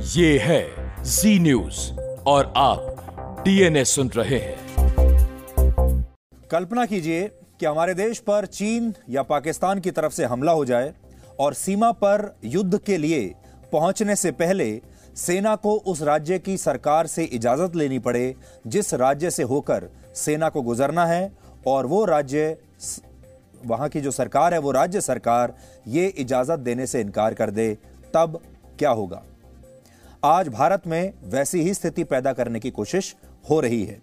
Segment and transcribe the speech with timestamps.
[0.00, 0.66] ये है
[1.04, 1.92] जी न्यूज़
[2.26, 4.56] और आप डीएनए सुन रहे हैं।
[6.50, 7.28] कल्पना कीजिए
[7.60, 10.92] कि हमारे देश पर चीन या पाकिस्तान की तरफ़ से हमला हो जाए
[11.40, 13.34] और सीमा पर युद्ध के लिए
[13.72, 14.80] पहुँचने से पहले
[15.16, 18.34] सेना को उस राज्य की सरकार से इजाज़त लेनी पड़े,
[18.66, 21.32] जिस राज्य से होकर सेना को गुजरना है
[21.66, 22.56] और वो राज्य
[23.66, 25.54] वहाँ की जो सरकार है, वो राज्य सरकार
[25.88, 27.74] ये इजाज़त देने से इनकार कर दे,
[28.14, 28.40] तब
[28.78, 29.22] क्या होगा?
[30.26, 33.14] आज भारत में वैसी ही स्थिति पैदा करने की कोशिश
[33.50, 34.00] हो रही है।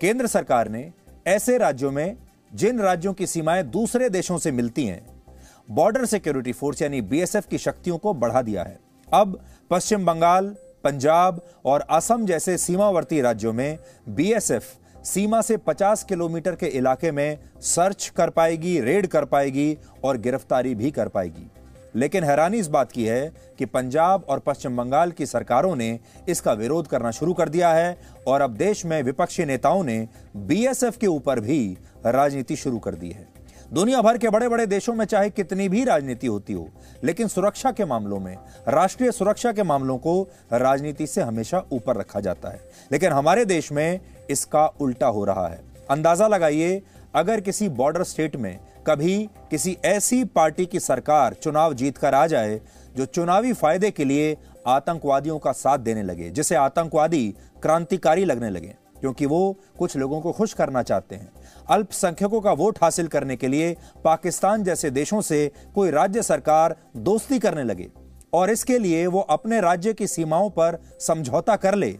[0.00, 0.92] केंद्र सरकार ने
[1.26, 2.16] ऐसे राज्यों में,
[2.54, 5.22] जिन राज्यों की सीमाएँ दूसरे देशों से मिलती हैं
[5.70, 8.78] बॉर्डर सिक्योरिटी फोर्स यानी बीएसएफ की शक्तियों को बढ़ा दिया है।
[9.12, 9.38] अब
[9.70, 10.48] पश्चिम बंगाल,
[10.84, 13.78] पंजाब और असम जैसे सीमावर्ती राज्यों में
[14.08, 20.18] बीएसएफ सीमा से 50 किलोमीटर के इलाके में सर्च कर पाएगी रेड कर पाएगी और
[20.18, 21.50] गिरफ्तारी भी कर पाएगी।
[21.96, 26.52] लेकिन हैरानी इस बात की है कि पंजाब और पश्चिम बंगाल की सरकारों ने इसका
[26.52, 27.96] विरोध करना शुरू कर दिया है
[28.26, 33.10] और अब देश में विपक्षी नेताओं ने बीएसएफ के ऊपर भी राजनीति शुरू कर दी
[33.10, 33.28] है।
[33.72, 36.68] दुनिया भर के बड़े बड़े देशों में चाहे कितनी भी राजनीति होती हो,
[37.04, 38.36] लेकिन सुरक्षा के मामलों में,
[38.68, 42.60] राष्ट्रीय सुरक्षा के मामलों को राजनीति से हमेशा ऊपर रखा जाता है।
[42.92, 45.60] लेकिन हमारे देश में इसका उल्टा हो रहा है।
[45.90, 46.82] अंदाज़ा लगाइए,
[47.14, 49.18] अगर किसी बॉर्डर स्टेट में कभी
[49.50, 52.60] किसी ऐसी पार्टी की सरकार चुनाव जीतकर आ जाए
[52.96, 54.36] जो चुनावी फ़ायदे के लिए
[54.68, 60.32] आतंकवादियों का साथ देने लगे, जिसे आतंकवादी क्रांतिकारी लगने लगे, क्योंकि वो कुछ लोगों को
[60.32, 61.32] खुश करना चाहते हैं।
[61.70, 67.38] अल्पसंख्यकों का वोट हासिल करने के लिए पाकिस्तान जैसे देशों से कोई राज्य सरकार दोस्ती
[67.38, 67.88] करने लगे
[68.32, 71.90] और इसके लिए वो अपने राज्य की सीमाओं पर समझौता कर ले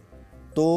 [0.55, 0.67] तो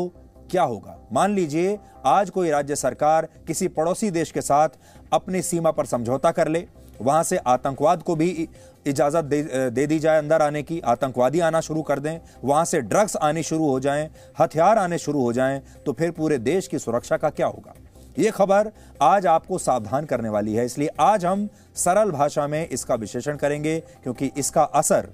[0.55, 0.97] क्या होगा?
[1.13, 4.69] मान लीजिए आज कोई राज्य सरकार किसी पड़ोसी देश के साथ
[5.13, 6.65] अपनी सीमा पर समझौता कर ले
[7.03, 8.49] वहाँ से आतंकवाद को भी
[8.87, 12.81] इजाज़त दे, दे दी जाए अंदर आने की आतंकवादी आना शुरू कर दें वहाँ से
[12.81, 16.79] ड्रग्स आने शुरू हो जाएँ हथियार आने शुरू हो जाएँ तो फिर पूरे देश की
[16.79, 17.75] सुरक्षा का क्या होगा?
[18.19, 18.71] यह खबर
[19.03, 23.79] आज आपको सावधान करने वाली है इसलिए आज हम सरल भाषा में इसका विश्लेषण करेंगे
[23.81, 25.09] क्योंकि इसका असर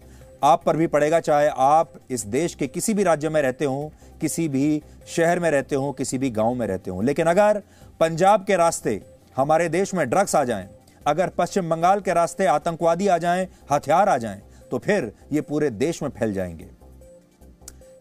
[0.45, 3.93] आप पर भी पड़ेगा चाहे आप इस देश के किसी भी राज्य में रहते हो
[4.21, 7.63] किसी भी शहर में रहते हो, किसी भी गाँव में रहते हो। लेकिन अगर
[8.01, 9.01] पंजाब के रास्ते
[9.37, 10.69] हमारे देश में ड्रग्स आ जाएँ,
[11.07, 15.71] अगर पश्चिम बंगाल के रास्ते आतंकवादी आ जाएँ, हथियार आ जाएँ तो फिर ये पूरे
[15.71, 16.69] देश में फैल जाएँगे।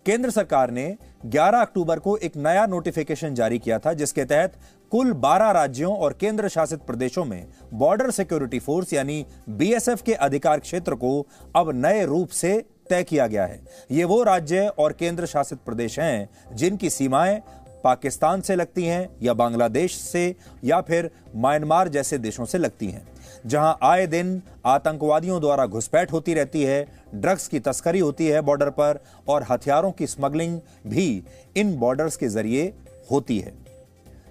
[0.05, 4.53] केंद्र सरकार ने 11 अक्टूबर को एक नया नोटिफिकेशन जारी किया था, जिसके तहत
[4.91, 10.59] कुल 12 राज्यों और केंद्र शासित प्रदेशों में बॉर्डर सिक्योरिटी फोर्स यानी बीएसएफ के अधिकार
[10.59, 12.53] क्षेत्र को अब नए रूप से
[12.89, 13.59] तय किया गया है।
[13.91, 17.41] ये वो राज्य और केंद्र शासित प्रदेश हैं जिनकी सीमाएँ
[17.83, 23.07] पाकिस्तान से लगती हैं या बांग्लादेश से या फिर म्यांमार जैसे देशों से लगती हैं।
[23.45, 26.85] जहाँ आए दिन आतंकवादियों द्वारा घुसपैठ होती रहती है,
[27.15, 31.23] ड्रग्स की तस्करी होती है बॉर्डर पर और हथियारों की स्मगलिंग भी
[31.55, 32.73] इन बॉर्डर्स के ज़रिए
[33.11, 33.53] होती है।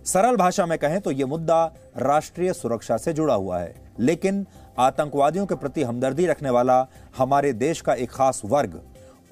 [0.04, 1.64] सरल भाषा में कहें तो यह मुद्दा
[1.98, 4.46] राष्ट्रीय सुरक्षा से जुड़ा हुआ है, लेकिन
[4.78, 6.87] आतंकवादियों के प्रति हमदर्दी रखने वाला
[7.19, 8.81] हमारे देश का एक खास वर्ग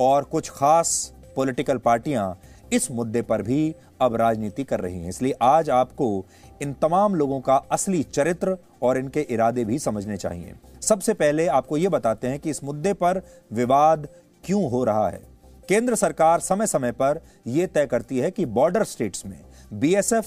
[0.00, 2.38] और कुछ खास पॉलिटिकल पार्टियाँ
[2.72, 6.26] इस मुद्दे पर भी अब राजनीति कर रही हैं। इसलिए आज आपको
[6.62, 11.76] इन तमाम लोगों का असली चरित्र और इनके इरादे भी समझने चाहिए। सबसे पहले आपको
[11.76, 14.08] यह बताते हैं कि इस मुद्दे पर विवाद
[14.44, 15.20] क्यों हो रहा है।
[15.68, 19.40] केंद्र सरकार समय समय पर यह तय करती है कि बॉर्डर स्टेट्स में
[19.72, 20.26] बीएसएफ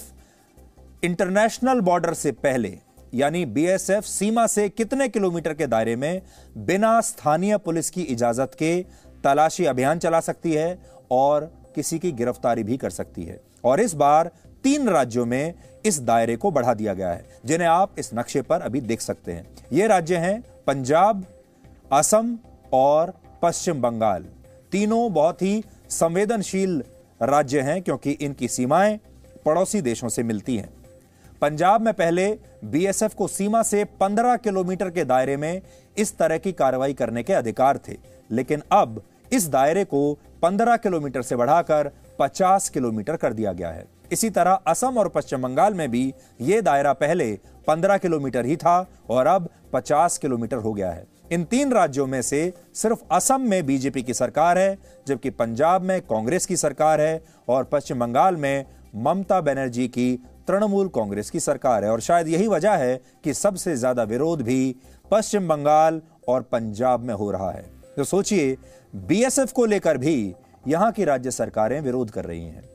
[1.04, 2.78] इंटरनेशनल बॉर्डर से पहले
[3.14, 6.22] यानी बीएसएफ सीमा से कितने किलोमीटर के दायरे में
[6.56, 8.82] बिना स्थानीय पुलिस की इजाज़त के
[9.24, 10.78] तलाशी अभियान चला सकती है
[11.10, 14.30] और किसी की गिरफ्तारी भी कर सकती है। और इस बार
[14.64, 15.54] तीन राज्यों में
[15.86, 19.32] इस दायरे को बढ़ा दिया गया है, जिन्हें आप इस नक्शे पर अभी देख सकते
[19.32, 21.24] हैं। ये राज्य हैं पंजाब,
[21.92, 22.38] असम
[22.72, 24.26] और पश्चिम बंगाल।
[24.72, 26.82] तीनों बहुत ही संवेदनशील
[27.22, 29.00] राज्य हैं, क्योंकि इनकी सीमाएँ
[29.44, 30.79] पड़ोसी देशों से मिलती हैं।
[31.40, 35.62] पंजाब में पहले बीएसएफ को सीमा से 15 किलोमीटर के दायरे में
[35.98, 37.96] इस तरह की कार्रवाई करने के अधिकार थे।
[38.30, 39.02] लेकिन अब
[39.32, 44.52] इस दायरे को 15 किलोमीटर से बढ़ाकर 50 किलोमीटर कर दिया गया है। इसी तरह
[44.52, 47.38] असम और पश्चिम बंगाल में भी यह दायरा पहले
[47.68, 52.22] 15 किलोमीटर ही था और अब 50 किलोमीटर हो गया है। इन तीन राज्यों में
[52.22, 57.24] से सिर्फ़ असम में बीजेपी की सरकार है, जबकि पंजाब में कांग्रेस की सरकार है
[57.48, 58.64] और पश्चिम बंगाल में
[58.96, 63.76] ममता बनर्जी की तृणमूल कांग्रेस की सरकार है और शायद यही वजह है कि सबसे
[63.76, 64.76] ज़्यादा विरोध भी
[65.10, 67.62] पश्चिम बंगाल और पंजाब में हो रहा है।
[67.96, 68.56] तो सोचिए,
[68.94, 70.34] बीएसएफ को लेकर भी
[70.68, 72.68] यहाँ की राज्य सरकारें विरोध कर रही हैं।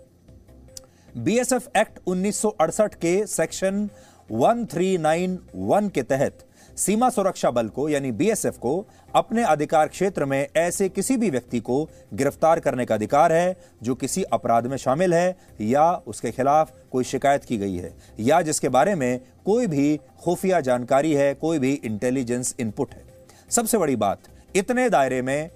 [1.17, 3.89] बीएसएफ एक्ट 1968 के सेक्शन
[4.29, 6.44] 1391 के तहत
[6.77, 11.59] सीमा सुरक्षा बल को, यानी बीएसएफ को, अपने अधिकार क्षेत्र में ऐसे किसी भी व्यक्ति
[11.59, 16.73] को गिरफ़्तार करने का अधिकार है, जो किसी अपराध में शामिल है, या उसके खिलाफ
[16.91, 21.59] कोई शिकायत की गई है, या जिसके बारे में कोई भी खुफिया जानकारी है, कोई
[21.59, 23.03] भी इंटेलिजेंस इनपुट है।
[23.49, 24.19] सबसे बड़ी बात,
[24.55, 25.49] इतने दायरे में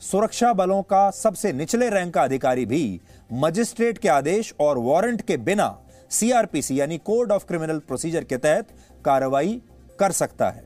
[0.00, 3.00] सुरक्षा बलों का सबसे निचले रैंक का अधिकारी भी
[3.32, 5.78] मजिस्ट्रेट के आदेश और वारंट के बिना
[6.10, 8.68] सीआरपीसी यानी कोड ऑफ़ क्रिमिनल प्रोसीजर के तहत
[9.04, 9.62] कार्रवाई
[9.98, 10.65] कर सकता है।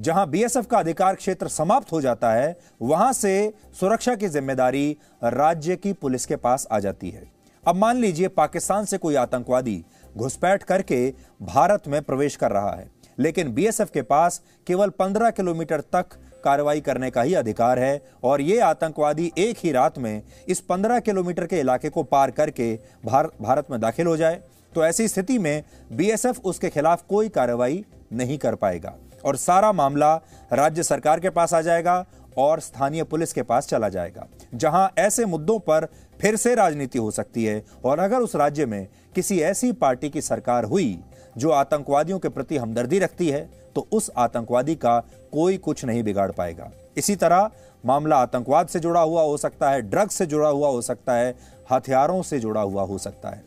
[0.00, 3.32] जहाँ बीएसएफ का अधिकार क्षेत्र समाप्त हो जाता है वहाँ से
[3.80, 7.22] सुरक्षा की ज़िम्मेदारी राज्य की पुलिस के पास आ जाती है।
[7.64, 11.08] अब मान लीजिए पाकिस्तान से कोई आतंकवादी घुसपैठ करके
[11.42, 12.88] भारत में प्रवेश कर रहा है
[13.18, 18.40] लेकिन बीएसएफ के पास केवल 15 किलोमीटर तक कार्रवाई करने का ही अधिकार है और
[18.40, 22.74] ये आतंकवादी एक ही रात में इस 15 किलोमीटर के इलाके को पार करके
[23.04, 24.40] भार, भारत में दाखिल हो जाए
[24.74, 25.62] तो ऐसी स्थिति में
[25.92, 30.14] बीएसएफ उसके खिलाफ कोई कार्रवाई नहीं कर पाएगा। और सारा मामला
[30.52, 32.04] राज्य सरकार के पास आ जाएगा
[32.38, 35.86] और स्थानीय पुलिस के पास चला जाएगा। जहाँ ऐसे मुद्दों पर
[36.20, 40.20] फिर से राजनीति हो सकती है और अगर उस राज्य में किसी ऐसी पार्टी की
[40.20, 40.98] सरकार हुई
[41.36, 44.98] जो आतंकवादियों के प्रति हमदर्दी रखती है तो उस आतंकवादी का
[45.32, 47.50] कोई कुछ नहीं बिगाड़ पाएगा। इसी तरह
[47.84, 51.34] मामला आतंकवाद से जुड़ा हुआ हो सकता है, ड्रग्स से जुड़ा हुआ हो सकता है,
[51.72, 53.44] हथियारों से जुड़ा हुआ हो सकता है।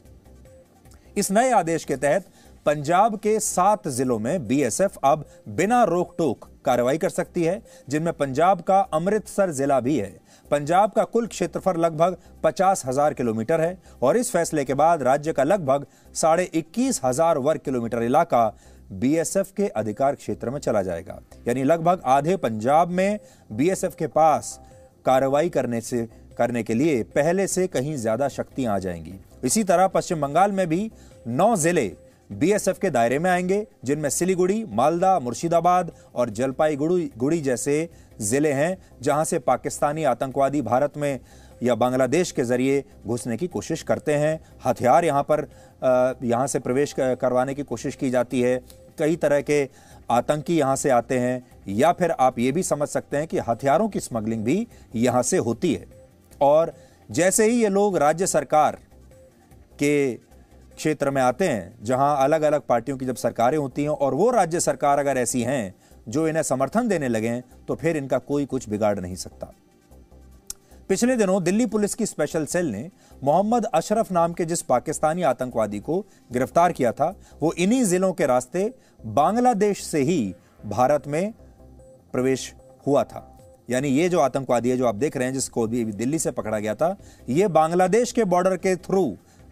[1.17, 2.25] इस नए आदेश के तहत
[2.65, 8.13] पंजाब के सात जिलों में बीएसएफ अब बिना रोक टोक कार्रवाई कर सकती है, जिनमें
[8.13, 10.11] पंजाब का अमृतसर जिला भी है।
[10.51, 15.33] पंजाब का कुल क्षेत्रफल लगभग पचास हज़ार किलोमीटर है और इस फैसले के बाद राज्य
[15.33, 18.47] का लगभग साढ़े इक्कीस हज़ार वर्ग किलोमीटर इलाका
[18.93, 23.19] बीएसएफ के अधिकार क्षेत्र में चला जाएगा। यानी लगभग आधे पंजाब में
[23.49, 24.59] बीएसएफ के पास
[25.05, 26.07] कार्रवाई करने से,
[26.37, 30.67] करने के लिए पहले से कहीं ज़्यादा शक्तियाँ आ जाएँगी। इसी तरह पश्चिम बंगाल में
[30.69, 30.89] भी
[31.27, 31.85] नौ ज़िले
[32.29, 37.89] बीएसएफ के दायरे में आएँगे, जिनमें सिलीगुड़ी, मालदा, मुर्शिदाबाद और जलपाईगुड़ी, गुड़ी जैसे
[38.21, 41.19] ज़िले हैं, जहाँ से पाकिस्तानी आतंकवादी भारत में
[41.63, 45.47] या बांग्लादेश के ज़रिए घुसने की कोशिश करते हैं। हथियार यहाँ पर
[46.23, 48.61] यहाँ से प्रवेश करवाने की कोशिश की जाती है।
[48.99, 49.67] कई तरह के
[50.11, 53.87] आतंकी यहाँ से आते हैं, या फिर आप ये भी समझ सकते हैं कि हथियारों
[53.89, 55.85] की स्मगलिंग भी यहाँ से होती है।
[56.41, 56.73] और
[57.09, 58.77] जैसे ही ये लोग राज्य सरकार
[59.79, 60.13] के
[60.83, 64.29] क्षेत्र में आते हैं, जहाँ अलग अलग पार्टियों की जब सरकारें होती हैं और वो
[64.31, 65.75] राज्य सरकार अगर ऐसी हैं,
[66.07, 69.53] जो इन्हें समर्थन देने लगे तो फिर इनका कोई कुछ बिगाड़ नहीं सकता।
[70.89, 72.89] पिछले दिनों दिल्ली पुलिस की स्पेशल सेल ने
[73.23, 75.99] मोहम्मद अशरफ नाम के जिस पाकिस्तानी आतंकवादी को
[76.31, 78.71] गिरफ़्तार किया था, वो इन्हीं जिलों के रास्ते
[79.05, 80.33] बांग्लादेश से ही
[80.65, 81.33] भारत में
[82.13, 82.53] प्रवेश
[82.87, 83.29] हुआ था।
[83.69, 86.59] यानी ये जो आतंकवादी है जो आप देख रहे हैं, जिसको भी दिल्ली से पकड़ा
[86.59, 86.95] गया था,
[87.29, 89.05] ये बांग्लादेश के बॉर्डर के थ्रू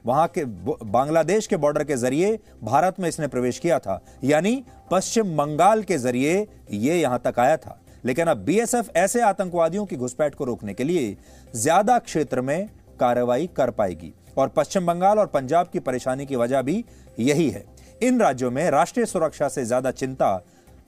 [0.05, 5.35] वहाँ के बांग्लादेश के बॉर्डर के ज़रिए भारत में इसने प्रवेश किया था। यानी पश्चिम
[5.37, 10.35] बंगाल के ज़रिए ये यहाँ तक आया था। लेकिन अब बीएसएफ ऐसे आतंकवादियों की घुसपैठ
[10.35, 11.15] को रोकने के लिए
[11.55, 12.69] ज़्यादा क्षेत्र में
[12.99, 16.83] कार्रवाई कर पाएगी। और पश्चिम बंगाल और पंजाब की परेशानी की वजह भी
[17.19, 17.63] यही है।
[18.01, 20.41] इन राज्यों में राष्ट्रीय सुरक्षा से ज़्यादा चिंता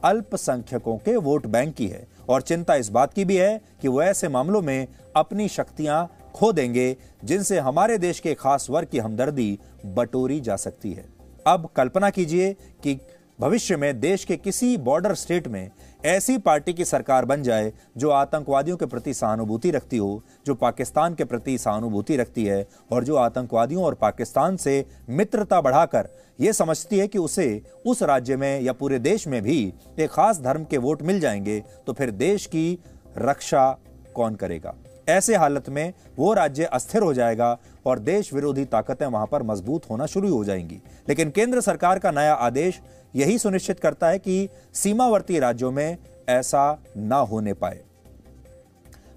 [0.03, 4.01] अल्पसंख्यकों के वोट बैंक की है। और चिंता इस बात की भी है कि वो
[4.03, 6.03] ऐसे मामलों में अपनी शक्तियाँ
[6.33, 11.05] खो देंगे, जिनसे हमारे देश के खास वर्ग की हमदर्दी बटोरी जा सकती है।
[11.47, 12.99] अब कल्पना कीजिए कि
[13.39, 15.71] भविष्य में देश के किसी बॉर्डर स्टेट में
[16.05, 21.15] ऐसी पार्टी की सरकार बन जाए, जो आतंकवादियों के प्रति सहानुभूति रखती हो, जो पाकिस्तान
[21.15, 26.09] के प्रति सहानुभूति रखती है, और जो आतंकवादियों और पाकिस्तान से मित्रता बढ़ाकर
[26.41, 30.39] यह समझती है कि उसे उस राज्य में या पूरे देश में भी एक खास
[30.41, 32.79] धर्म के वोट मिल जाएँगे तो फिर देश की
[33.17, 33.77] रक्षा
[34.15, 34.75] कौन करेगा?
[35.07, 39.89] ऐसे हालत में वो राज्य अस्थिर हो जाएगा और देश विरोधी ताकतें वहाँ पर मज़बूत
[39.89, 42.79] होना शुरू हो जाएँगी। लेकिन केंद्र सरकार का नया आदेश
[43.15, 45.97] यही सुनिश्चित करता है कि सीमावर्ती राज्यों में
[46.29, 47.79] ऐसा ना होने पाए।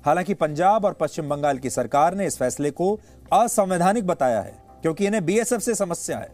[0.04, 2.94] हालाँकि पंजाब और पश्चिम बंगाल की सरकार ने इस फैसले को
[3.32, 6.28] असंवैधानिक बताया है, क्योंकि इन्हें बीएसएफ से समस्या है।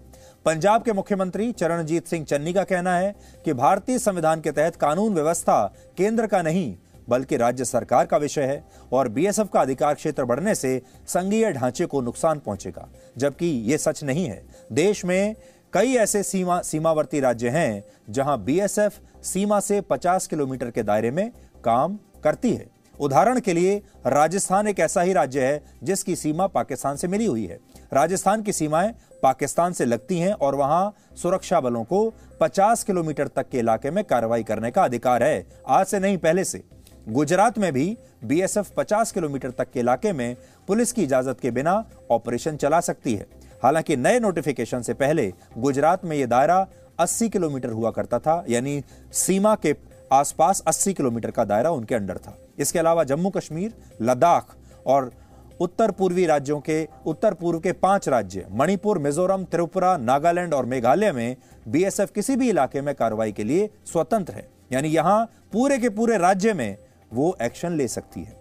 [0.45, 5.15] पंजाब के मुख्यमंत्री चरणजीत सिंह चन्नी का कहना है कि भारतीय संविधान के तहत कानून
[5.15, 5.65] व्यवस्था
[5.97, 6.75] केंद्र का नहीं
[7.13, 11.87] बल्कि राज्य सरकार का विषय है और बीएसएफ का अधिकार क्षेत्र बढ़ने से संघीय ढांचे
[11.87, 12.89] को नुकसान पहुंचेगा।
[13.19, 14.43] जबकि यह सच नहीं है।
[14.73, 15.35] देश में
[15.73, 21.31] कई ऐसे सीमा, सीमावर्ती राज्य हैं जहाँ बीएसएफ सीमा से 50 किलोमीटर के दायरे में
[21.65, 22.67] काम करती है।
[23.01, 27.47] उदाहरण के लिए, राजस्थान एक ऐसा ही राज्य है जिसकी सीमा पाकिस्तान से मिली हुई
[27.47, 27.59] है।
[27.93, 28.93] राजस्थान की सीमाएँ
[29.23, 34.05] पाकिस्तान से लगती हैं और वहाँ सुरक्षा बलों को 50 किलोमीटर तक के इलाके में
[34.05, 36.63] कार्रवाई करने का अधिकार है। आज से नहीं पहले से।
[37.09, 40.37] गुजरात में भी बीएसएफ 50 किलोमीटर तक के इलाके में
[40.69, 43.27] पुलिस की इजाज़त के बिना ऑपरेशन चला सकती है।
[43.63, 46.67] हालाँकि नए नोटिफिकेशन से पहले गुजरात में यह दायरा
[47.01, 48.83] 80 किलोमीटर हुआ करता था, यानी
[49.13, 49.77] सीमा के
[50.13, 54.57] आसपास 80 किलोमीटर का दायरा उनके अंडर था। इसके अलावा जम्मू कश्मीर, लद्दाख
[54.87, 55.13] और
[55.61, 61.13] उत्तर पूर्वी राज्यों के उत्तर पूर्व के पाँच राज्य, मणिपुर, मिजोरम, त्रिपुरा, नागालैंड और मेघालय
[61.13, 61.37] में
[61.69, 66.19] बीएसएफ किसी भी इलाके में कार्रवाई के लिए स्वतंत्र है। यानी यहाँ पूरे के पूरे
[66.19, 66.77] राज्य में
[67.13, 68.37] वो एक्शन ले सकती है।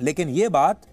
[0.00, 0.86] लेकिन ये बात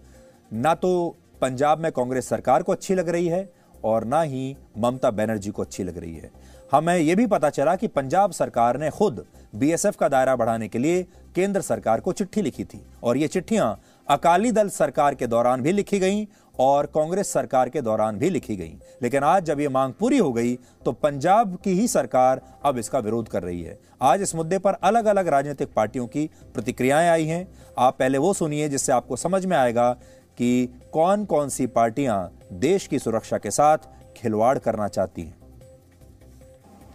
[0.54, 3.50] ना तो पंजाब में कांग्रेस सरकार को अच्छी लग रही है
[3.84, 6.32] और ना ही ममता बनर्जी को अच्छी लग रही है।
[6.72, 10.80] हमें यह भी पता चला कि पंजाब सरकार ने खुद बीएसएफ का दायरा बढ़ाने के
[10.80, 11.04] लिए
[11.36, 15.72] केंद्र सरकार को चिट्ठी लिखी थी और ये चिट्ठियाँ अकाली दल सरकार के दौरान भी
[15.72, 16.28] लिखी गई
[16.60, 20.32] और कांग्रेस सरकार के दौरान भी लिखी गई। लेकिन आज जब यह मांग पूरी हो
[20.34, 24.60] गई तो पंजाब की ही सरकार अब इसका विरोध कर रही है। आज इस मुद्दे
[24.60, 27.48] पर अलग अलग राजनीतिक पार्टियों की प्रतिक्रियाएँ आई हैं।
[27.78, 29.92] आप पहले वो सुनिए, जिससे आपको समझ में आएगा
[30.38, 33.78] कि कौन कौन सी पार्टियाँ देश की सुरक्षा के साथ
[34.18, 35.36] खिलवाड़ करना चाहती हैं।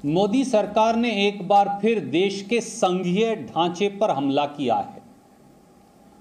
[0.05, 5.02] मोदी सरकार ने एक बार फिर देश के संघीय ढांचे पर हमला किया है।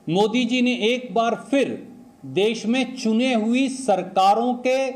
[0.10, 1.89] मोदी जी ने एक बार फिर
[2.24, 4.88] देश में चुने हुई सरकारों के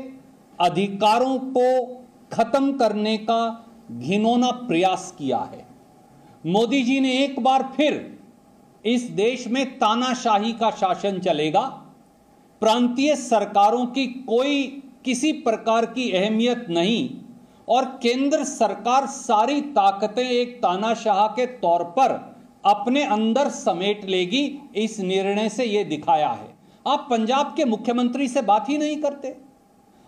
[0.58, 1.84] अधिकारों को
[2.32, 5.66] खत्म करने का घिनौना प्रयास किया है।
[6.46, 8.18] मोदी जी ने एक बार फिर
[8.84, 11.60] इस देश में तानाशाही का शासन चलेगा।
[12.62, 14.64] प्रांतीय सरकारों की कोई
[15.04, 17.10] किसी प्रकार की अहमियत नहीं
[17.68, 22.12] और केंद्र सरकार सारी ताकतें एक तानाशाह के तौर पर
[22.64, 26.53] अपने अंदर समेट लेगी, इस निर्णय से यह दिखाया है।
[26.86, 29.34] आप पंजाब के मुख्यमंत्री से बात ही नहीं करते।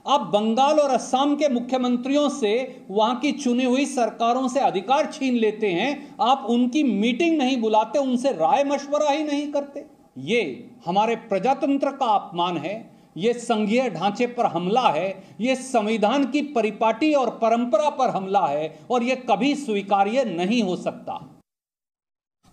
[0.07, 5.35] आप बंगाल और असम के मुख्यमंत्रियों से वहाँ की चुनी हुई सरकारों से अधिकार छीन
[5.35, 9.85] लेते हैं, आप उनकी मीटिंग नहीं बुलाते, उनसे राय मशवरा ही नहीं करते।
[10.19, 12.75] ये हमारे प्रजातंत्र का अपमान है,
[13.17, 15.09] ये संघीय ढांचे पर हमला है,
[15.41, 20.77] ये संविधान की परिपाटी और परंपरा पर हमला है, और ये कभी स्वीकार्य नहीं हो
[20.77, 21.19] सकता।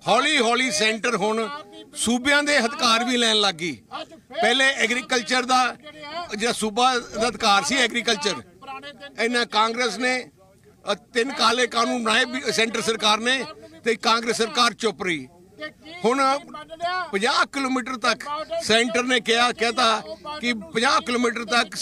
[0.04, 1.48] ਹੌਲੀ ਹੌਲੀ ਸੈਂਟਰ ਹੁਣ
[1.96, 3.72] ਸੂਬਿਆਂ ਦੇ ਅਧਿਕਾਰ ਵੀ ਲੈਣ ਲੱਗੀ
[4.32, 5.60] ਪਹਿਲੇ ਐਗਰੀਕਲਚਰ ਦਾ
[6.36, 8.42] ਜਿਹੜਾ ਸੂਬਾ ਦਾ ਅਧਿਕਾਰ ਸੀ ਐਗਰੀਕਲਚਰ
[9.20, 10.18] ਇਹਨਾਂ ਕਾਂਗਰਸ ਨੇ
[11.14, 13.44] ਤਿੰਨ ਕਾਲੇ ਕਾਨੂੰਨ ਬਣਾਏ ਸੈਂਟਰ ਸਰਕਾਰ ਨੇ
[13.86, 15.28] ਤੇ ਕਾਂਗਰਸ ਸਰਕਾਰ ਚੁੱਪ ਰਹੀ।
[16.04, 16.22] ਹੁਣ
[17.14, 18.24] 50 ਕਿਲੋਮੀਟਰ ਤੱਕ
[18.64, 20.02] ਸੈਂਟਰ ਨੇ ਕਿਹਾ, ਕਹਤਾ
[20.42, 21.76] ਕਿ 50 ਕਿਲੋਮੀਟਰ ਤੱਕ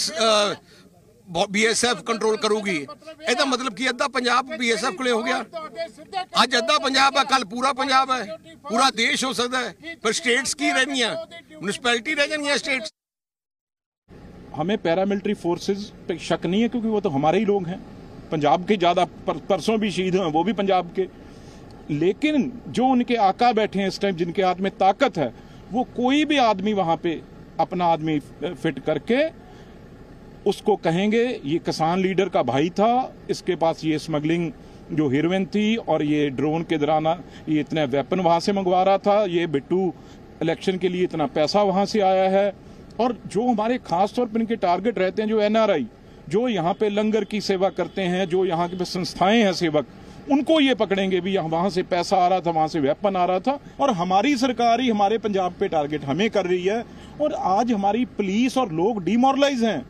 [1.51, 5.43] ਬੀਐਸਐਫ ਕੰਟਰੋਲ ਕਰੂਗੀ ਇਹਦਾ ਮਤਲਬ ਕੀ ਅੱਧਾ ਪੰਜਾਬ ਬੀਐਸਐਫ ਕੋਲੇ ਹੋ ਗਿਆ
[6.43, 8.37] ਅੱਜ ਅੱਧਾ ਪੰਜਾਬ ਹੈ ਕੱਲ ਪੂਰਾ ਪੰਜਾਬ ਹੈ
[8.69, 12.91] पूरा देश हो सकता है पर स्टेट्स की रहनी है म्यूनिसपैलिटी रह जानी है स्टेट्स
[14.55, 17.79] हमें पैरामिलिट्री फोर्सेस पे शक नहीं है क्योंकि वो तो हमारे ही लोग हैं
[18.31, 21.07] पंजाब के ज्यादा पर, परसों भी शहीद हुए वो भी पंजाब के
[21.95, 25.33] लेकिन जो उनके आका बैठे हैं इस टाइम जिनके हाथ में ताकत है
[25.71, 27.19] वो कोई भी आदमी वहां पे
[27.61, 29.23] अपना आदमी फिट करके
[30.46, 34.50] उसको कहेंगे, ये किसान लीडर का भाई था, इसके पास ये स्मगलिंग
[34.92, 37.06] जो हीरोइन थी और ये ड्रोन के दौरान
[37.48, 39.92] ये इतने वेपन वहाँ से मंगवा रहा था, ये बिट्टू
[40.42, 42.52] इलेक्शन के लिए इतना पैसा वहाँ से आया है।
[43.00, 45.86] और जो हमारे खास तौर पर इनके टारगेट रहते हैं, जो एनआरआई
[46.28, 49.86] जो यहाँ पे लंगर की सेवा करते हैं, जो यहाँ की संस्थाएँ हैं सेवक,
[50.30, 53.38] उनको ये पकड़ेंगे भी वहाँ से पैसा आ रहा था, वहाँ से वेपन आ रहा
[53.38, 56.84] था। और हमारी सरकार ही, हमारे पंजाब पे टारगेट हमें कर रही है।
[57.20, 59.84] और आज हमारी पुलिस और लोग डिमोरलाइज हैं।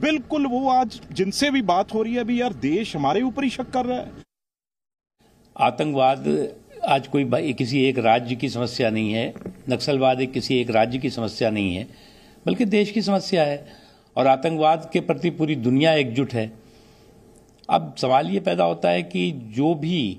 [0.00, 3.50] बिल्कुल वो आज जिनसे भी बात हो रही है अभी, यार, देश हमारे ऊपर ही
[3.50, 4.10] शक कर रहा है।
[5.60, 6.48] आतंकवाद
[6.84, 9.34] आज कोई किसी एक राज्य की समस्या नहीं है।
[9.70, 11.86] नक्सलवाद एक किसी एक राज्य की समस्या नहीं है,
[12.46, 13.66] बल्कि देश की समस्या है।
[14.16, 16.52] और आतंकवाद के प्रति पूरी दुनिया एकजुट है।
[17.70, 20.18] अब सवाल ये पैदा होता है कि जो भी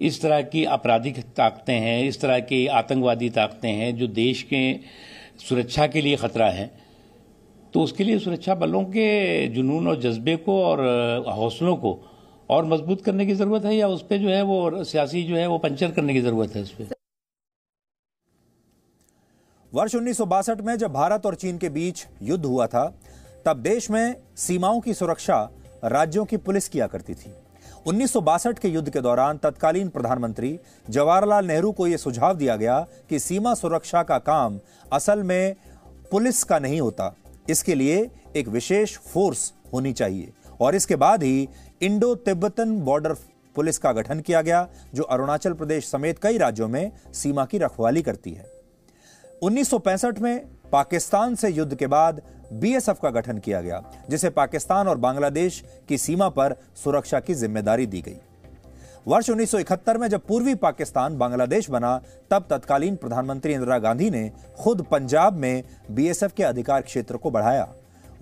[0.00, 4.78] इस तरह की आपराधिक ताकतें हैं, इस तरह की आतंकवादी ताकतें हैं, जो देश के
[5.48, 6.85] सुरक्षा के लिए खतरा है
[7.76, 9.06] तो उसके लिए सुरक्षा बलों के
[9.54, 10.80] जुनून और जज्बे को और
[11.28, 11.90] हौसलों को
[12.50, 15.46] और मज़बूत करने की ज़रूरत है या उस पर जो है वो सियासी जो है
[15.46, 16.94] वो पंचर करने की ज़रूरत है उस पर
[19.72, 22.86] वर्ष उन्नीस सौ बासठ में जब भारत और चीन के बीच युद्ध हुआ था,
[23.46, 25.38] तब देश में सीमाओं की सुरक्षा
[25.86, 27.34] राज्यों की पुलिस किया करती थी।
[27.86, 32.56] उन्नीस सौ बासठ के युद्ध के दौरान तत्कालीन प्रधानमंत्री जवाहरलाल नेहरू को यह सुझाव दिया
[32.56, 32.80] गया
[33.10, 34.58] कि सीमा सुरक्षा का काम
[34.92, 35.54] असल में
[36.10, 37.14] पुलिस का नहीं होता।
[37.50, 41.48] इसके लिए एक विशेष फोर्स होनी चाहिए। और इसके बाद ही
[41.82, 43.12] इंडो तिब्बतन बॉर्डर
[43.56, 48.02] पुलिस का गठन किया गया, जो अरुणाचल प्रदेश समेत कई राज्यों में सीमा की रखवाली
[48.02, 48.46] करती है।
[49.42, 52.22] 1965 में पाकिस्तान से युद्ध के बाद
[52.52, 57.86] बीएसएफ का गठन किया गया, जिसे पाकिस्तान और बांग्लादेश की सीमा पर सुरक्षा की ज़िम्मेदारी
[57.86, 58.16] दी गई।
[59.06, 61.96] वर्ष 1971 में जब पूर्वी पाकिस्तान बांग्लादेश बना,
[62.30, 67.68] तब तत्कालीन प्रधानमंत्री इंदिरा गांधी ने खुद पंजाब में बीएसएफ के अधिकार क्षेत्र को बढ़ाया।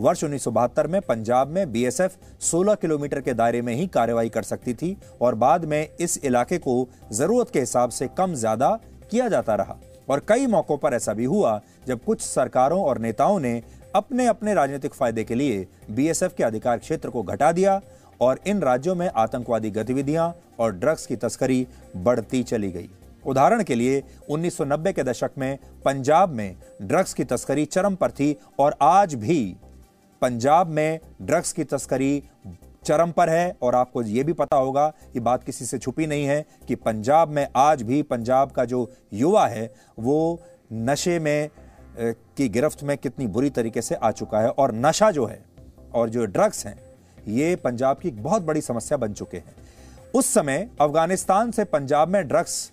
[0.01, 4.75] वर्ष उन्नीस में पंजाब में बीएसएफ 16 किलोमीटर के दायरे में ही कार्रवाई कर सकती
[4.75, 6.77] थी और बाद में इस इलाके को
[7.13, 8.71] ज़रूरत के हिसाब से कम ज़्यादा
[9.11, 9.79] किया जाता रहा।
[10.11, 13.61] और कई मौकों पर ऐसा भी हुआ, जब कुछ सरकारों और नेताओं ने
[13.97, 17.81] अपने अपने राजनीतिक फ़ायदे के लिए बीएसएफ के अधिकार क्षेत्र को घटा दिया
[18.21, 21.67] और इन राज्यों में आतंकवादी गतिविधियाँ और ड्रग्स की तस्करी
[21.97, 22.91] बढ़ती चली गई।
[23.27, 28.37] उदाहरण के लिए 1990 के दशक में पंजाब में ड्रग्स की तस्करी चरम पर थी
[28.59, 29.57] और आज भी
[30.21, 32.23] पंजाब में ड्रग्स की तस्करी
[32.85, 36.25] चरम पर है और आपको यह भी पता होगा ये बात किसी से छुपी नहीं
[36.25, 40.43] है कि पंजाब में आज भी पंजाब का जो युवा है, वो
[40.73, 41.51] नशे में
[41.99, 45.45] की गिरफ्त में कितनी बुरी तरीके से आ चुका है और नशा जो है
[45.95, 46.94] और जो ड्रग्स हैं
[47.29, 49.55] ये पंजाब की एक बहुत बड़ी समस्या बन चुके हैं।
[50.15, 52.71] उस समय अफ़गानिस्तान से पंजाब में ड्रग्स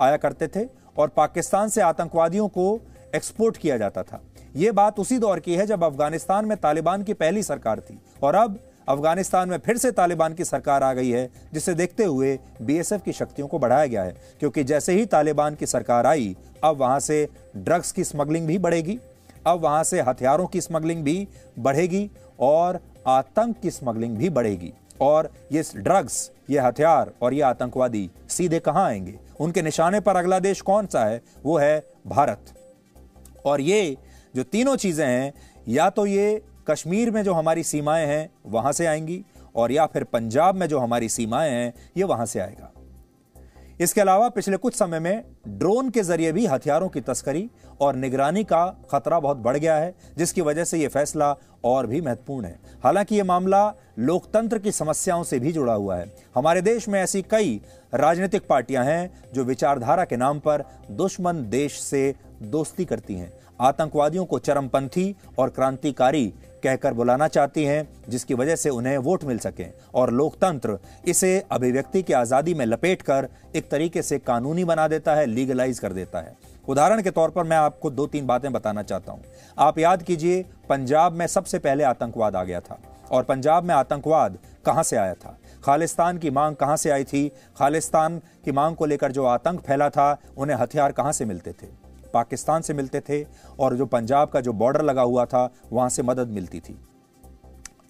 [0.00, 0.66] आया करते थे
[0.98, 2.80] और पाकिस्तान से आतंकवादियों को
[3.14, 4.20] एक्सपोर्ट किया जाता था।
[4.56, 8.34] यह बात उसी दौर की है जब अफ़गानिस्तान में तालिबान की पहली सरकार थी और
[8.34, 8.58] अब
[8.88, 13.12] अफ़गानिस्तान में फिर से तालिबान की सरकार आ गई है, जिसे देखते हुए बीएसएफ की
[13.12, 17.28] शक्तियों को बढ़ाया गया है, क्योंकि जैसे ही तालिबान की सरकार आई, अब वहाँ से
[17.56, 18.98] ड्रग्स की स्मगलिंग भी बढ़ेगी,
[19.46, 22.10] अब वहाँ से हथियारों की स्मगलिंग भी बढ़ेगी
[22.40, 28.58] और आतंक की स्मगलिंग भी बढ़ेगी। और ये ड्रग्स, ये हथियार और ये आतंकवादी सीधे
[28.58, 29.18] कहाँ आएँगे?
[29.40, 31.22] उनके निशाने पर अगला देश कौन सा है?
[31.44, 32.40] वो है भारत।
[33.46, 33.96] और ये
[34.36, 35.34] जो तीनों चीज़ें हैं,
[35.68, 39.24] या तो ये कश्मीर में जो हमारी सीमाएँ हैं, वहाँ से आएँगी,
[39.56, 42.71] और या फिर पंजाब में जो हमारी सीमाएँ हैं, ये वहाँ से आएगा।
[43.82, 47.48] इसके अलावा पिछले कुछ समय में ड्रोन के ज़रिए भी हथियारों की तस्करी
[47.80, 51.34] और निगरानी का खतरा बहुत बढ़ गया है, जिसकी वजह से यह फैसला
[51.64, 53.66] और भी महत्वपूर्ण है। हालाँकि यह मामला
[53.98, 57.60] लोकतंत्र की समस्याओं से भी जुड़ा हुआ है। हमारे देश में ऐसी कई
[57.94, 64.24] राजनीतिक पार्टियाँ हैं जो विचारधारा के नाम पर दुश्मन देश से दोस्ती करती हैं। आतंकवादियों
[64.24, 66.32] को चरमपंथी और क्रांतिकारी
[66.62, 72.02] कहकर बुलाना चाहती हैं, जिसकी वजह से उन्हें वोट मिल सके। और लोकतंत्र इसे अभिव्यक्ति
[72.02, 76.20] की आज़ादी में लपेट कर एक तरीके से कानूनी बना देता है लीगलाइज कर देता
[76.20, 76.36] है।
[76.68, 79.22] उदाहरण के तौर पर मैं आपको दो तीन बातें बताना चाहता हूँ।
[79.58, 82.78] आप याद कीजिए, पंजाब में सबसे पहले आतंकवाद आ गया था।
[83.10, 85.38] और पंजाब में आतंकवाद कहाँ से आया था?
[85.64, 87.28] खालिस्तान की मांग कहाँ से आई थी?
[87.58, 91.81] खालिस्तान की मांग को लेकर जो आतंक फैला था, उन्हें हथियार कहाँ से मिलते थे?
[92.14, 93.24] पाकिस्तान से मिलते थे
[93.60, 96.78] और जो पंजाब का जो बॉर्डर लगा हुआ था, वहाँ से मदद मिलती थी।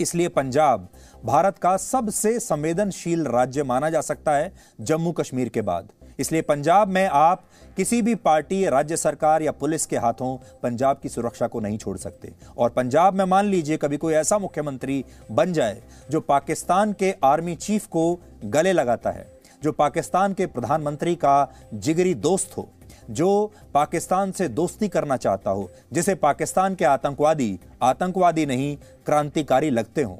[0.00, 0.88] इसलिए पंजाब,
[1.24, 6.88] भारत का सबसे संवेदनशील राज्य माना जा सकता है जम्मू कश्मीर के बाद। इसलिए पंजाब
[6.88, 7.44] में आप
[7.76, 11.96] किसी भी पार्टी, राज्य सरकार या पुलिस के हाथों पंजाब की सुरक्षा को नहीं छोड़
[11.98, 17.14] सकते। और पंजाब में मान लीजिए कभी कोई ऐसा मुख्यमंत्री बन जाए जो पाकिस्तान के
[17.24, 19.26] आर्मी चीफ को गले लगाता है,
[19.62, 22.68] जो पाकिस्तान के प्रधानमंत्री का जिगरी दोस्त हो।
[23.10, 30.02] जो पाकिस्तान से दोस्ती करना चाहता हो, जिसे पाकिस्तान के आतंकवादी आतंकवादी नहीं, क्रांतिकारी लगते
[30.02, 30.18] हो।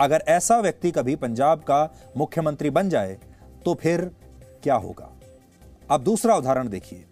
[0.00, 3.18] अगर ऐसा व्यक्ति कभी पंजाब का मुख्यमंत्री बन जाए
[3.64, 4.10] तो फिर
[4.62, 5.08] क्या होगा?
[5.90, 7.04] अब दूसरा उदाहरण देखिए।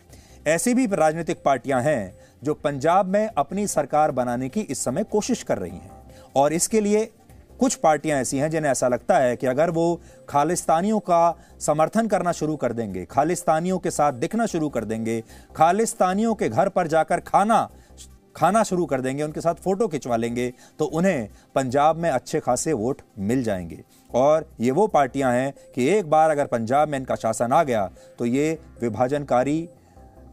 [0.47, 5.43] ऐसी भी राजनीतिक पार्टियाँ हैं जो पंजाब में अपनी सरकार बनाने की इस समय कोशिश
[5.43, 5.91] कर रही हैं
[6.37, 7.11] और इसके लिए
[7.61, 12.33] कुछ पार्टियाँ ऐसी हैं जिन्हें ऐसा लगता है कि अगर वो खालिस्तानियों का समर्थन करना
[12.33, 15.23] शुरू कर देंगे, खालिस्तानियों के साथ दिखना शुरू कर देंगे,
[15.57, 17.69] खालिस्तानियों के घर पर जाकर खाना
[18.37, 22.73] खाना शुरू कर देंगे, उनके साथ फ़ोटो खिंचवा लेंगे तो उन्हें पंजाब में अच्छे खासे
[22.73, 27.15] वोट मिल जाएँगे। और ये वो पार्टियाँ हैं कि एक बार अगर पंजाब में इनका
[27.15, 29.69] शासन आ गया तो ये विभाजनकारी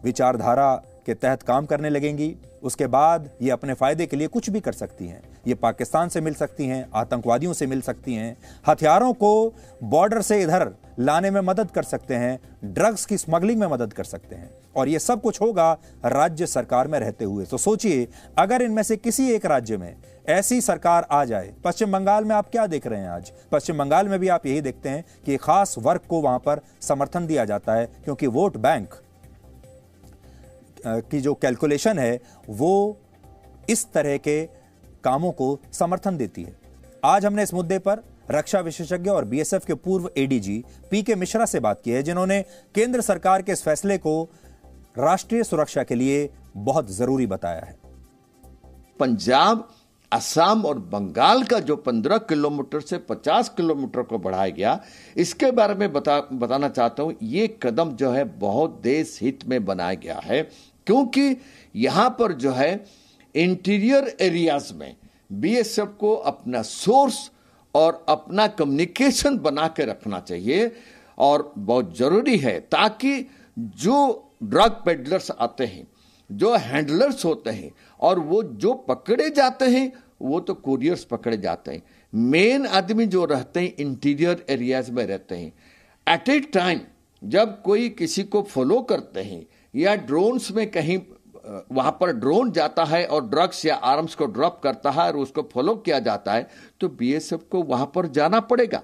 [0.04, 4.60] विचारधारा के तहत काम करने लगेंगी। उसके बाद ये अपने फ़ायदे के लिए कुछ भी
[4.60, 9.14] कर सकती हैं। ये पाकिस्तान से मिल सकती हैं, आतंकवादियों से मिल सकती हैं। हथियारों
[9.14, 13.94] को बॉर्डर से इधर लाने में मदद कर सकते हैं, ड्रग्स की स्मगलिंग में मदद
[13.94, 15.72] कर सकते हैं। और ये सब कुछ होगा
[16.06, 18.08] राज्य सरकार में रहते हुए। तो सोचिए,
[18.38, 19.96] अगर इनमें से किसी एक राज्य में
[20.30, 23.32] ऐसी सरकार आ जाए, पश्चिम बंगाल में आप क्या देख रहे हैं आज?
[23.52, 27.28] पश्चिम बंगाल में भी आप यही देखते हैं कि खास वर्ग को वहाँ पर समर्थन
[27.28, 29.02] दिया जाता है, क्योंकि वोट बैंक
[30.88, 32.98] की जो कैलकुलेशन है, वो
[33.70, 34.42] इस तरह के
[35.04, 36.56] कामों को समर्थन देती है।
[37.04, 41.46] आज हमने इस मुद्दे पर रक्षा विशेषज्ञ और बीएसएफ के पूर्व एडीजी पी के मिश्रा
[41.46, 42.42] से बात की है, जिन्होंने
[42.76, 44.22] केंद्र सरकार के इस फैसले को
[44.98, 47.76] राष्ट्रीय सुरक्षा के लिए बहुत ज़रूरी बताया है।
[49.00, 49.68] पंजाब,
[50.12, 54.80] असम और बंगाल का जो 15 किलोमीटर से 50 किलोमीटर को बढ़ाया गया,
[55.18, 59.64] इसके बारे में बता, बताना चाहता हूँ, ये कदम जो है बहुत देश हित में
[59.66, 60.42] बनाया गया है,
[60.88, 61.36] क्योंकि
[61.76, 62.76] यहाँ पर जो है
[63.38, 64.96] इंटीरियर एरियाज़ में
[65.32, 67.30] बीएसएफ को अपना सोर्स
[67.76, 70.72] और अपना कम्युनिकेशन बना के रखना चाहिए
[71.18, 73.20] और बहुत ज़रूरी है ताकि
[73.60, 75.88] जो ड्रग पेडलर्स आते हैं,
[76.30, 81.72] जो हैंडलर्स होते हैं और वो जो पकड़े जाते हैं, वो तो कुरियर्स पकड़े जाते
[81.72, 85.54] हैं। मेन आदमी जो रहते हैं इंटीरियर एरियाज़ में रहते हैं।
[86.08, 86.80] एट ए टाइम
[87.22, 89.46] जब कोई किसी को फॉलो करते हैं
[89.76, 90.98] या ड्रोन्स में कहीं
[91.72, 95.42] वहाँ पर ड्रोन जाता है और ड्रग्स या आर्म्स को ड्रॉप करता है और उसको
[95.54, 96.48] फॉलो किया जाता है
[96.82, 98.82] तो बीएसएफ को वहाँ पर जाना पड़ेगा।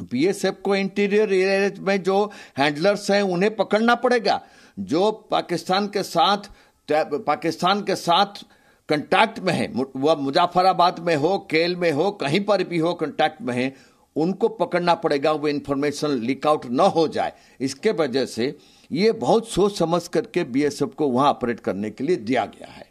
[0.00, 2.24] बीएसएफ को इंटीरियर एरिया में जो
[2.58, 4.40] हैंडलर्स हैं, उन्हें पकड़ना पड़ेगा।
[4.78, 6.50] जो पाकिस्तान के साथ,
[6.88, 8.42] पाकिस्तान के साथ
[8.88, 13.42] कंटैक्ट में है, वह मुजाफराबाद में हो, केल में हो, कहीं पर भी हो कंटैक्ट
[13.42, 13.74] में है,
[14.16, 18.56] उनको पकड़ना पड़ेगा। वो इंफॉर्मेशन लीक आउट न हो जाए। इसके वजह से
[18.90, 22.88] ये बहुत सोच समझ करके बीएसएफ को वहाँ ऑपरेट करने के लिए दिया गया है।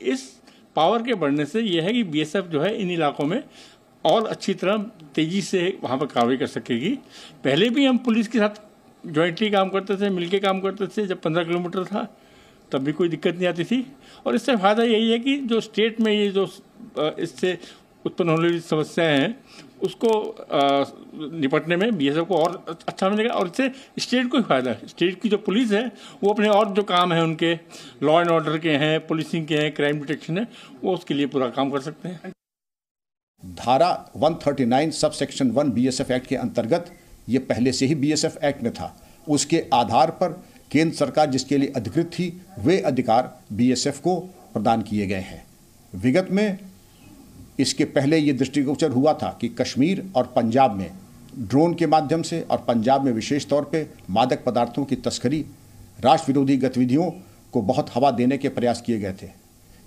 [0.00, 0.22] इस
[0.76, 3.42] पावर के बढ़ने से यह है कि बीएसएफ जो है इन इलाकों में
[4.04, 4.76] और अच्छी तरह
[5.14, 6.90] तेज़ी से वहाँ पर कार्रवाई कर सकेगी।
[7.44, 8.60] पहले भी हम पुलिस के साथ
[9.04, 12.02] ज्वाइंटली काम करते थे, मिलके काम करते थे, जब पंद्रह किलोमीटर था,
[12.72, 13.86] तब भी कोई दिक्कत नहीं आती थी।
[14.26, 16.44] और इससे फ़ायदा यही है कि जो स्टेट में ये जो
[17.18, 17.58] इससे
[18.06, 19.38] उत्पन्न होने वाली समस्याएँ हैं
[19.82, 20.10] उसको
[21.32, 25.20] निपटने में बीएसएफ को और अच्छा मिलेगा और इससे स्टेट को ही फ़ायदा है। स्टेट
[25.22, 25.90] की जो पुलिस है,
[26.22, 27.54] वो अपने और जो काम है उनके
[28.02, 30.46] लॉ एंड ऑर्डर के हैं पुलिसिंग के हैं क्राइम डिटेक्शन है,
[30.84, 32.32] वो उसके लिए पूरा काम कर सकते हैं।
[33.42, 36.92] धारा 139 sub section one BSF act के अंतर्गत,
[37.28, 41.72] ये पहले से ही बीएसएफ एक्ट में था। उसके आधार पर केंद्र सरकार जिसके लिए
[41.76, 44.16] अधिकृत थी, वे अधिकार बीएसएफ को
[44.52, 45.44] प्रदान किए गए हैं।
[45.92, 46.58] विगत में
[47.60, 50.90] इसके पहले ये दृष्टिगोचर हुआ था कि कश्मीर और पंजाब में
[51.38, 55.44] ड्रोन के माध्यम से और पंजाब में विशेष तौर पे मादक पदार्थों की तस्करी
[56.00, 57.10] राष्ट्र विरोधी गतिविधियों
[57.52, 59.28] को बहुत हवा देने के प्रयास किए गए थे।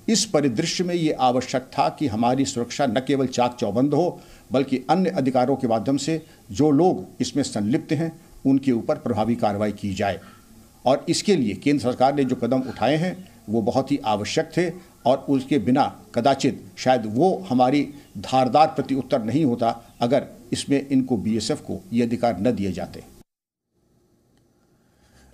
[0.08, 4.82] इस परिदृश्य में ये आवश्यक था कि हमारी सुरक्षा न केवल चाक चौबंद हो, बल्कि
[4.89, 9.93] अन्य अधिकारों के माध्यम से जो लोग इसमें संलिप्त हैं, उनके ऊपर प्रभावी कार्रवाई की
[9.93, 10.19] जाए।
[10.86, 14.69] और इसके लिए केंद्र सरकार ने जो कदम उठाए हैं, वो बहुत ही आवश्यक थे
[15.05, 15.83] और उसके बिना
[16.15, 17.83] कदाचित शायद वो हमारी
[18.19, 23.03] धारदार प्रति उत्तर नहीं होता, अगर इसमें इनको बीएसएफ को ये अधिकार न दिए जाते।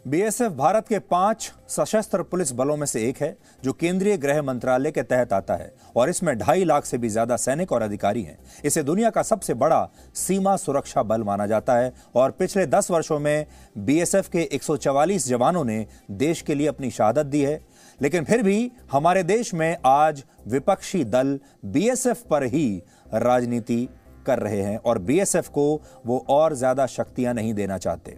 [0.06, 4.92] बीएसएफ भारत के पाँच सशस्त्र पुलिस बलों में से एक है, जो केंद्रीय गृह मंत्रालय
[4.92, 8.38] के तहत आता है, और इसमें ढाई लाख से भी ज़्यादा सैनिक और अधिकारी हैं।
[8.66, 13.20] इसे दुनिया का सबसे बड़ा सीमा सुरक्षा बल माना जाता है, और पिछले दस वर्षों
[13.20, 13.46] में
[13.78, 17.60] बीएसएफ के 144 जवानों ने देश के लिए अपनी शहादत दी है।
[18.02, 22.82] लेकिन फिर भी हमारे देश में आज विपक्षी दल बीएसएफ पर ही
[23.14, 23.88] राजनीति
[24.26, 28.18] कर रहे हैं और बीएसएफ को वो और ज़्यादा शक्तियाँ नहीं देना चाहते।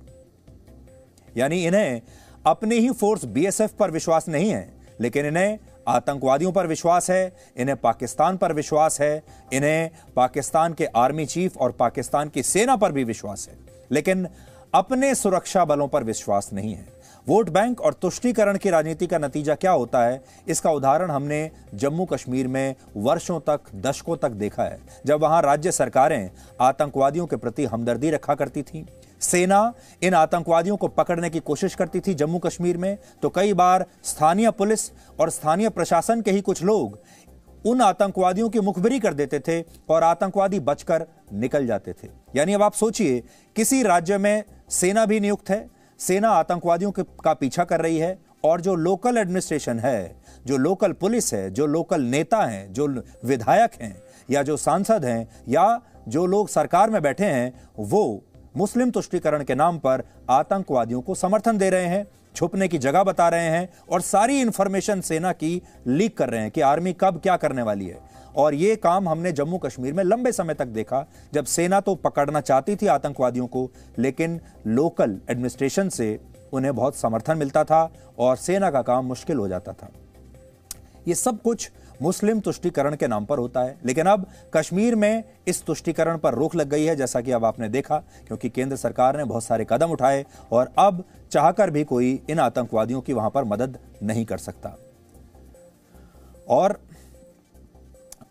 [1.37, 2.01] यानी इन्हें
[2.45, 7.77] अपनी ही फोर्स बीएसएफ पर विश्वास नहीं है, लेकिन इन्हें आतंकवादियों पर विश्वास है, इन्हें
[7.77, 13.03] पाकिस्तान पर विश्वास है, इन्हें पाकिस्तान के आर्मी चीफ और पाकिस्तान की सेना पर भी
[13.03, 13.57] विश्वास है।
[13.91, 14.27] लेकिन
[14.73, 16.92] अपने सुरक्षा बलों पर विश्वास नहीं है।
[17.27, 20.21] वोट बैंक और तुष्टीकरण की राजनीति का नतीजा क्या होता है?
[20.47, 25.71] इसका उदाहरण हमने जम्मू कश्मीर में वर्षों तक, दशकों तक देखा है। जब वहाँ राज्य
[25.71, 26.29] सरकारें
[26.61, 28.85] आतंकवादियों के प्रति हमदर्दी रखा करती थी,
[29.21, 33.85] सेना इन आतंकवादियों को पकड़ने की कोशिश करती थी जम्मू कश्मीर में तो कई बार
[34.03, 36.99] स्थानीय पुलिस और स्थानीय प्रशासन के ही कुछ लोग
[37.65, 42.63] उन आतंकवादियों की मुखबिरी कर देते थे और आतंकवादी बचकर निकल जाते थे। यानी अब
[42.63, 43.23] आप सोचिए,
[43.55, 48.61] किसी राज्य में सेना भी नियुक्त है सेना आतंकवादियों का पीछा कर रही है और
[48.61, 52.87] जो लोकल एडमिनिस्ट्रेशन है, जो लोकल पुलिस है, जो लोकल नेता हैं, जो
[53.25, 58.23] विधायक हैं, या जो सांसद हैं, या जो लोग सरकार में बैठे हैं, वो
[58.57, 63.29] मुस्लिम तुष्टिकरण के नाम पर आतंकवादियों को समर्थन दे रहे हैं, छुपने की जगह बता
[63.29, 67.37] रहे हैं और सारी इंफॉर्मेशन सेना की लीक कर रहे हैं कि आर्मी कब क्या
[67.37, 67.99] करने वाली है।
[68.35, 72.41] और यह काम हमने जम्मू कश्मीर में लंबे समय तक देखा, जब सेना तो पकड़ना
[72.41, 73.69] चाहती थी आतंकवादियों को,
[73.99, 76.19] लेकिन लोकल एडमिनिस्ट्रेशन से
[76.53, 79.89] उन्हें बहुत समर्थन मिलता था और सेना का काम मुश्किल हो जाता था।
[81.07, 85.63] ये सब कुछ मुस्लिम तुष्टिकरण के नाम पर होता है, लेकिन अब कश्मीर में इस
[85.65, 89.23] तुष्टिकरण पर रोक लग गई है, जैसा कि अब आपने देखा, क्योंकि केंद्र सरकार ने
[89.23, 93.77] बहुत सारे कदम उठाए और अब चाहकर भी कोई इन आतंकवादियों की वहाँ पर मदद
[94.03, 94.75] नहीं कर सकता।
[96.49, 96.77] और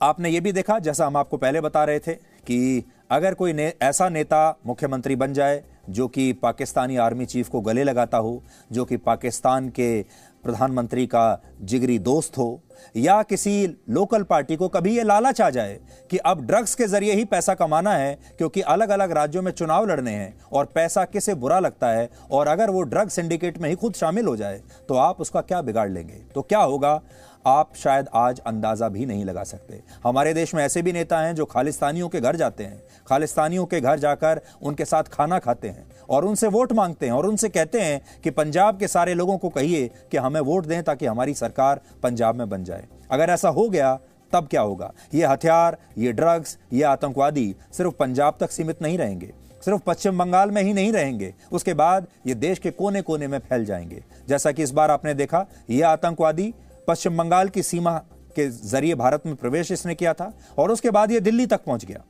[0.02, 3.72] आपने ये भी देखा जैसा हम आपको पहले बता रहे थे कि अगर कोई ने,
[3.82, 8.84] ऐसा नेता मुख्यमंत्री बन जाए जो कि पाकिस्तानी आर्मी चीफ को गले लगाता हो जो
[8.84, 10.02] कि पाकिस्तान के
[10.42, 12.62] प्रधानमंत्री का जिगरी दोस्त हो
[12.96, 17.12] या किसी लोकल पार्टी को कभी ये लालच आ जाए कि अब ड्रग्स के ज़रिए
[17.12, 21.34] ही पैसा कमाना है क्योंकि अलग अलग राज्यों में चुनाव लड़ने हैं और पैसा किसे
[21.34, 24.94] बुरा लगता है और अगर वो ड्रग सिंडिकेट में ही खुद शामिल हो जाए तो
[24.94, 26.14] आप उसका क्या बिगाड़ लेंगे?
[26.14, 27.02] तो क्या होगा?
[27.46, 31.34] आप शायद आज अंदाज़ा भी नहीं लगा सकते। हमारे देश में ऐसे भी नेता हैं
[31.34, 35.86] जो खालिस्तानियों के घर जाते हैं। खालिस्तानियों के घर जाकर उनके साथ खाना खाते हैं
[36.10, 39.48] और उनसे वोट मांगते हैं और उनसे कहते हैं कि पंजाब के सारे लोगों को
[39.48, 43.68] कहिए कि हमें वोट दें ताकि हमारी सरकार पंजाब में बन जाए। अगर ऐसा हो
[43.68, 43.98] गया,
[44.32, 44.92] तब क्या होगा?
[45.14, 49.32] ये हथियार, ये ड्रग्स, ये आतंकवादी सिर्फ़ पंजाब तक सीमित नहीं रहेंगे।
[49.64, 53.38] सिर्फ़ पश्चिम बंगाल में ही नहीं रहेंगे। उसके बाद ये देश के कोने कोने में
[53.38, 56.54] फैल जाएँगे। जैसा कि इस बार आपने देखा, ये आतंकवादी
[56.88, 57.96] पश्चिम बंगाल की सीमा
[58.36, 61.84] के ज़रिए भारत में प्रवेश इसने किया था और उसके बाद यह दिल्ली तक पहुँच
[61.84, 62.02] गया।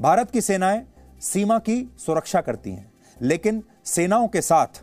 [0.00, 0.84] भारत की सेनाएँ
[1.22, 4.82] सीमा की सुरक्षा करती हैं, लेकिन सेनाओं के साथ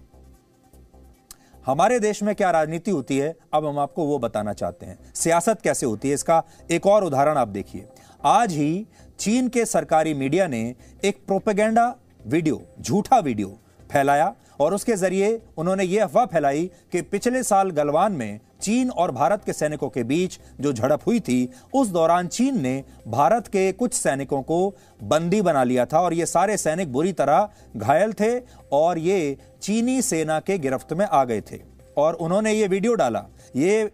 [1.65, 5.61] हमारे देश में क्या राजनीति होती है, अब हम आपको वो बताना चाहते हैं। सियासत
[5.61, 7.87] कैसे होती है, इसका एक और उदाहरण आप देखिए।
[8.25, 8.87] आज ही
[9.19, 11.93] चीन के सरकारी मीडिया ने एक प्रोपेगेंडा
[12.25, 13.57] वीडियो, झूठा वीडियो
[13.89, 19.11] फैलाया और उसके ज़रिए उन्होंने ये अफवाह फैलाई कि पिछले साल गलवान में चीन और
[19.11, 23.71] भारत के सैनिकों के बीच जो झड़प हुई थी, उस दौरान चीन ने भारत के
[23.71, 28.37] कुछ सैनिकों को बंदी बना लिया था और ये सारे सैनिक बुरी तरह घायल थे
[28.71, 31.59] और ये चीनी सेना के गिरफ्त में आ गए थे।
[31.97, 33.91] और उन्होंने ये वीडियो डाला। ये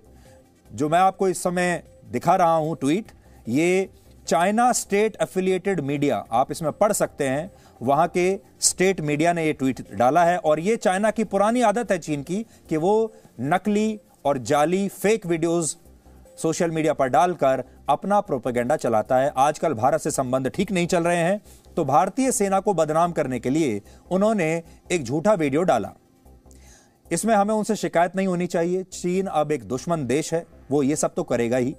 [0.69, 3.11] जो मैं आपको इस समय दिखा रहा हूँ ट्वीट,
[3.49, 3.89] ये
[4.27, 9.53] चाइना स्टेट एफिलिएटेड मीडिया, आप इसमें पढ़ सकते हैं। वहाँ के स्टेट मीडिया ने ये
[9.53, 13.99] ट्वीट डाला है और ये चाइना की पुरानी आदत है चीन की कि वो नकली
[14.25, 15.77] और जाली फेक वीडियोस
[16.37, 21.03] सोशल मीडिया पर डालकर अपना प्रोपेगेंडा चलाता है। आजकल भारत से संबंध ठीक नहीं चल
[21.03, 21.41] रहे हैं
[21.75, 24.51] तो भारतीय सेना को बदनाम करने के लिए उन्होंने
[24.91, 25.91] एक झूठा वीडियो डाला।
[27.11, 30.95] इसमें हमें उनसे शिकायत नहीं होनी चाहिए। चीन अब एक दुश्मन देश है, वो ये
[30.95, 31.75] सब तो करेगा ही।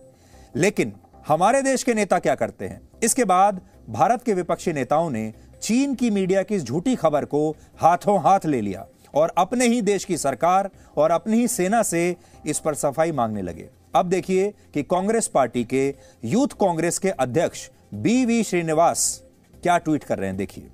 [0.57, 0.93] लेकिन
[1.29, 2.81] हमारे देश के नेता क्या करते हैं?
[3.03, 7.51] इसके बाद भारत के विपक्षी नेताओं ने चीन की मीडिया की इस झूठी खबर को
[7.81, 12.05] हाथों हाथ ले लिया और अपने ही देश की सरकार और अपनी ही सेना से
[12.47, 15.95] इस पर सफ़ाई मांगने लगे। अब देखिए कि कांग्रेस पार्टी के
[16.25, 19.23] यूथ कांग्रेस के अध्यक्ष बी वी श्रीनिवास
[19.55, 20.71] क्या ट्वीट कर रहे हैं, देखिए।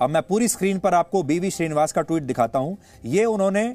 [0.00, 3.74] अब मैं पूरी स्क्रीन पर आपको बीवी श्रीनिवास का ट्वीट दिखाता हूँ। यह उन्होंने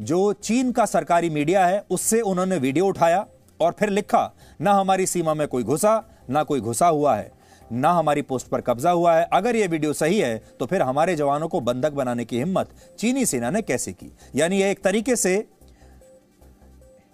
[0.00, 3.26] जो चीन का सरकारी मीडिया है, उससे उन्होंने वीडियो उठाया
[3.60, 7.30] और फिर लिखा, ना हमारी सीमा में कोई घुसा, ना कोई घुसा हुआ है।
[7.72, 11.14] ना हमारी पोस्ट पर कब्जा हुआ है। अगर यह वीडियो सही है तो फिर हमारे
[11.16, 14.12] जवानों को बंधक बनाने की हिम्मत चीनी सेना ने कैसे की?
[14.36, 15.44] यानी यह एक तरीके से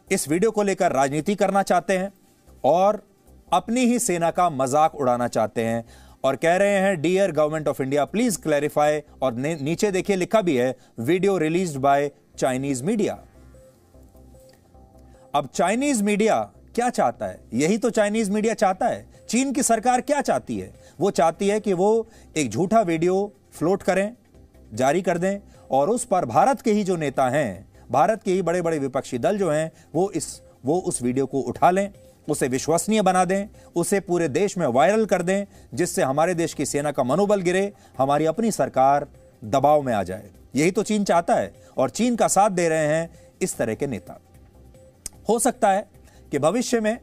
[0.08, 2.12] इस वीडियो को लेकर राजनीति करना चाहते हैं
[2.64, 3.02] और
[3.52, 5.84] अपनी ही सेना का मज़ाक उड़ाना चाहते हैं
[6.24, 10.56] और कह रहे हैं dear government of India please clarify और नीचे देखिए लिखा भी
[10.56, 13.18] है video release by Chinese media
[15.34, 16.40] अब चाइनीज़ मीडिया
[16.74, 17.38] क्या चाहता है?
[17.54, 20.72] यही तो चाइनीज़ मीडिया चाहता है। चीन की सरकार क्या चाहती है?
[21.00, 24.12] वो चाहती है कि वो एक झूठा वीडियो फ्लोट करें,
[24.74, 25.38] जारी कर दें,
[25.70, 29.18] और उस पर भारत के ही जो नेता हैं, भारत के ही बड़े बड़े विपक्षी
[29.18, 31.90] दल जो हैं, वो इस, वो उस वीडियो को उठा लें,
[32.28, 36.66] उसे विश्वसनीय बना दें, उसे पूरे देश में वायरल कर दें, जिससे हमारे देश की
[36.66, 39.06] सेना का मनोबल गिरे, हमारी अपनी सरकार
[39.44, 42.86] दबाव में आ जाए। यही तो चीन चाहता है, और चीन का साथ दे रहे
[42.86, 43.10] हैं
[43.42, 44.20] इस तरह के नेता।
[45.28, 45.88] हो सकता है
[46.30, 46.98] कि भविष्य में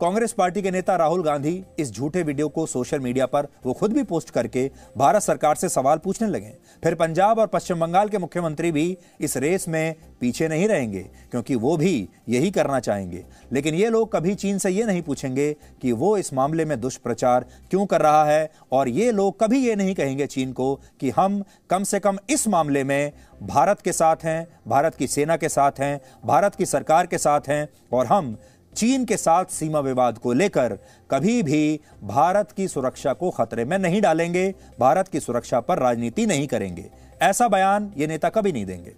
[0.00, 3.92] कांग्रेस पार्टी के नेता राहुल गांधी इस झूठे वीडियो को सोशल मीडिया पर वो खुद
[3.92, 6.52] भी पोस्ट करके भारत सरकार से सवाल पूछने लगे।
[6.84, 11.54] फिर पंजाब और पश्चिम बंगाल के मुख्यमंत्री भी इस रेस में पीछे नहीं रहेंगे, क्योंकि
[11.54, 15.52] वो भी यही करना चाहेंगे। लेकिन ये लोग कभी चीन से ये नहीं पूछेंगे
[15.82, 19.76] कि वो इस मामले में दुष्प्रचार क्यों कर रहा है, और ये लोग कभी ये
[19.76, 24.24] नहीं कहेंगे चीन को कि हम कम से कम इस मामले में भारत के साथ
[24.24, 28.36] हैं, भारत की सेना के साथ हैं, भारत की सरकार के साथ हैं, और हम
[28.76, 30.78] चीन के साथ सीमा विवाद को लेकर
[31.10, 36.26] कभी भी भारत की सुरक्षा को खतरे में नहीं डालेंगे, भारत की सुरक्षा पर राजनीति
[36.26, 36.90] नहीं करेंगे।
[37.22, 38.92] ऐसा बयान ये नेता कभी नहीं देंगे।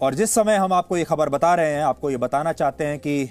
[0.00, 2.98] और जिस समय हम आपको ये खबर बता रहे हैं, आपको ये बताना चाहते हैं
[2.98, 3.30] कि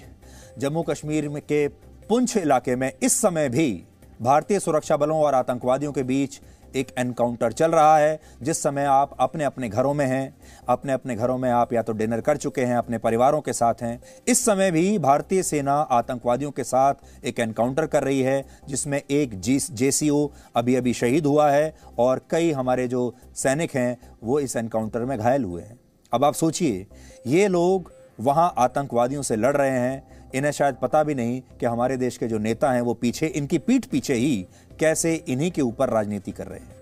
[0.58, 1.68] जम्मू कश्मीर के
[2.08, 3.84] पुंछ इलाके में इस समय भी
[4.22, 6.40] भारतीय सुरक्षा बलों और आतंकवादियों के बीच
[6.76, 10.34] एक एनकाउंटर चल रहा है, जिस समय आप अपने अपने घरों में हैं।
[10.68, 13.82] अपने अपने घरों में आप या तो डिनर कर चुके हैं, अपने परिवारों के साथ
[13.82, 19.00] हैं। इस समय भी भारतीय सेना आतंकवादियों के साथ एक एनकाउंटर कर रही है, जिसमें
[19.00, 24.40] एक जी जेसीओ अभी अभी शहीद हुआ है और कई हमारे जो सैनिक हैं, वो
[24.40, 25.78] इस एनकाउंटर में घायल हुए हैं।
[26.12, 26.86] अब आप सोचिए,
[27.26, 31.96] ये लोग वहाँ आतंकवादियों से लड़ रहे हैं इन्हें शायद पता भी नहीं कि हमारे
[31.96, 34.46] देश के जो नेता हैं, वो पीछे, इनकी पीठ पीछे ही
[34.80, 36.73] कैसे इन्हीं के ऊपर राजनीति कर रहे हैं।